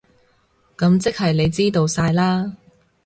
[0.75, 2.53] 噉即係你知道晒喇？